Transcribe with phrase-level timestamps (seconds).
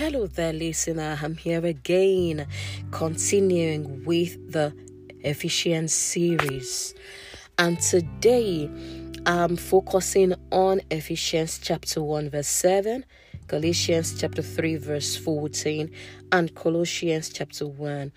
[0.00, 1.18] Hello there, listener.
[1.20, 2.46] I'm here again,
[2.90, 4.72] continuing with the
[5.18, 6.94] Ephesians series.
[7.58, 8.70] And today
[9.26, 13.04] I'm focusing on Ephesians chapter 1, verse 7,
[13.46, 15.90] Galatians chapter 3, verse 14,
[16.32, 18.10] and Colossians chapter 1,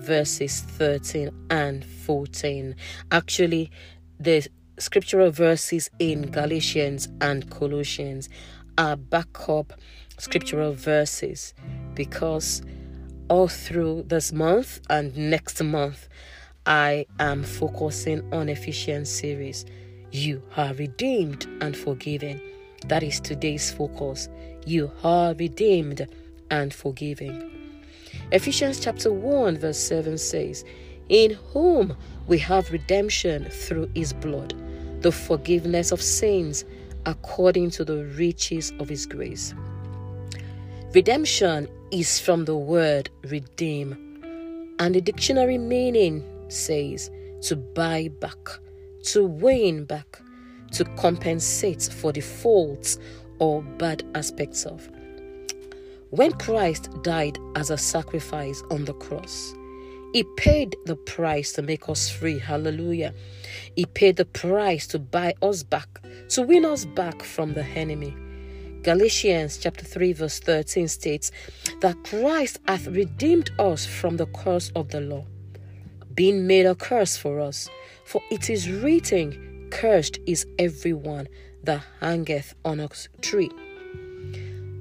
[0.00, 2.74] verses 13 and 14.
[3.12, 3.70] Actually,
[4.18, 4.48] the
[4.80, 8.28] scriptural verses in Galatians and Colossians
[8.80, 9.74] are backup
[10.16, 11.52] scriptural verses
[11.94, 12.62] because
[13.28, 16.08] all through this month and next month,
[16.64, 19.66] I am focusing on Ephesians series.
[20.12, 22.40] You are redeemed and forgiven.
[22.86, 24.30] That is today's focus.
[24.64, 26.08] You are redeemed
[26.50, 27.84] and forgiven.
[28.32, 30.64] Ephesians chapter 1, verse 7 says,
[31.10, 31.94] In whom
[32.26, 34.54] we have redemption through his blood,
[35.02, 36.64] the forgiveness of sins
[37.06, 39.54] according to the riches of his grace.
[40.94, 43.92] Redemption is from the word redeem,
[44.78, 47.10] and the dictionary meaning says
[47.42, 48.48] to buy back,
[49.04, 50.20] to win back,
[50.72, 52.98] to compensate for the faults
[53.38, 54.90] or bad aspects of.
[56.10, 59.54] When Christ died as a sacrifice on the cross,
[60.12, 62.38] he paid the price to make us free.
[62.38, 63.14] Hallelujah.
[63.76, 68.14] He paid the price to buy us back, to win us back from the enemy.
[68.82, 71.30] Galatians chapter 3 verse 13 states
[71.80, 75.26] that Christ hath redeemed us from the curse of the law,
[76.14, 77.68] being made a curse for us.
[78.04, 81.28] For it is written, Cursed is everyone
[81.62, 82.88] that hangeth on a
[83.20, 83.50] tree.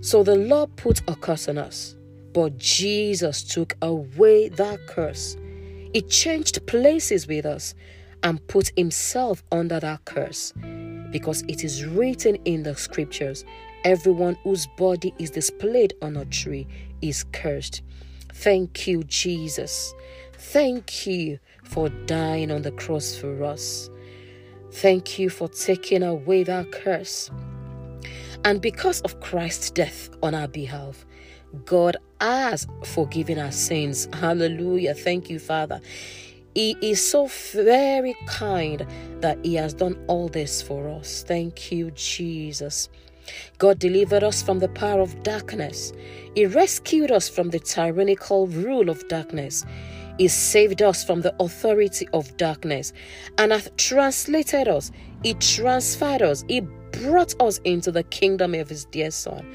[0.00, 1.96] So the law put a curse on us,
[2.38, 5.36] but Jesus took away that curse.
[5.92, 7.74] He changed places with us
[8.22, 10.52] and put himself under that curse
[11.10, 13.44] because it is written in the scriptures
[13.84, 16.68] Everyone whose body is displayed on a tree
[17.02, 17.82] is cursed.
[18.32, 19.92] Thank you, Jesus.
[20.34, 23.90] Thank you for dying on the cross for us.
[24.70, 27.32] Thank you for taking away that curse.
[28.44, 31.04] And because of Christ's death on our behalf,
[31.64, 34.08] God has forgiven our sins.
[34.12, 34.94] Hallelujah.
[34.94, 35.80] Thank you, Father.
[36.54, 38.86] He is so very kind
[39.20, 41.24] that He has done all this for us.
[41.26, 42.88] Thank you, Jesus.
[43.58, 45.92] God delivered us from the power of darkness.
[46.34, 49.64] He rescued us from the tyrannical rule of darkness.
[50.18, 52.92] He saved us from the authority of darkness
[53.36, 54.90] and hath translated us.
[55.22, 56.44] He transferred us.
[56.48, 59.46] He brought us into the kingdom of His dear Son.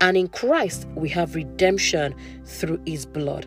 [0.00, 3.46] And in Christ we have redemption through His blood,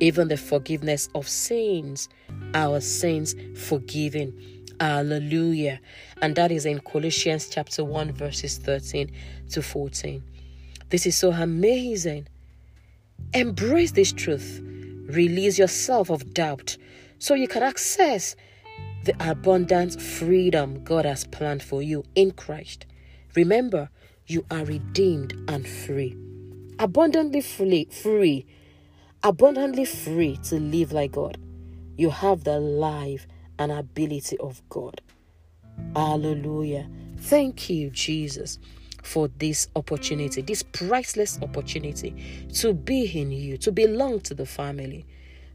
[0.00, 2.08] even the forgiveness of sins,
[2.54, 4.32] our sins forgiven.
[4.80, 5.78] Hallelujah.
[6.22, 9.10] And that is in Colossians chapter 1, verses 13
[9.50, 10.22] to 14.
[10.88, 12.26] This is so amazing.
[13.34, 14.60] Embrace this truth.
[14.62, 16.76] Release yourself of doubt
[17.18, 18.36] so you can access
[19.04, 22.86] the abundant freedom God has planned for you in Christ.
[23.34, 23.90] Remember,
[24.30, 26.16] you are redeemed and free.
[26.78, 28.46] Abundantly free, free,
[29.24, 31.36] abundantly free to live like God.
[31.96, 33.26] You have the life
[33.58, 35.00] and ability of God.
[35.96, 36.88] Hallelujah.
[37.18, 38.58] Thank you, Jesus,
[39.02, 45.04] for this opportunity, this priceless opportunity to be in you, to belong to the family.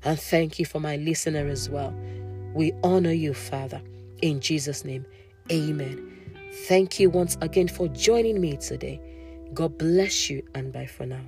[0.04, 1.96] And thank you for my listener as well.
[2.54, 3.82] We honor you, Father.
[4.22, 5.06] In Jesus' name,
[5.52, 6.15] amen.
[6.64, 9.00] Thank you once again for joining me today.
[9.54, 11.22] God bless you and bye for now.